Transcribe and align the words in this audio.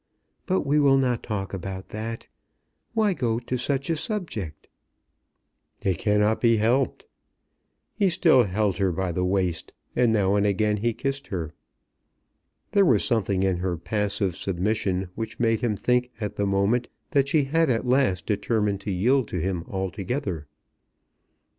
But 0.47 0.61
we 0.61 0.79
will 0.79 0.97
not 0.97 1.21
talk 1.21 1.53
about 1.53 1.89
that. 1.89 2.25
Why 2.95 3.13
go 3.13 3.37
to 3.37 3.55
such 3.55 3.87
a 3.87 3.95
subject?" 3.95 4.67
"It 5.83 5.99
cannot 5.99 6.41
be 6.41 6.57
helped." 6.57 7.05
He 7.93 8.09
still 8.09 8.45
held 8.45 8.77
her 8.79 8.91
by 8.91 9.11
the 9.11 9.23
waist, 9.23 9.73
and 9.95 10.11
now 10.11 10.37
again 10.37 10.77
he 10.77 10.91
kissed 10.95 11.27
her. 11.27 11.53
There 12.71 12.83
was 12.83 13.05
something 13.05 13.43
in 13.43 13.57
her 13.57 13.77
passive 13.77 14.35
submission 14.35 15.09
which 15.13 15.39
made 15.39 15.59
him 15.61 15.75
think 15.75 16.09
at 16.19 16.35
the 16.35 16.47
moment 16.47 16.87
that 17.11 17.27
she 17.27 17.43
had 17.43 17.69
at 17.69 17.85
last 17.85 18.25
determined 18.25 18.81
to 18.81 18.91
yield 18.91 19.27
to 19.27 19.37
him 19.39 19.63
altogether. 19.67 20.47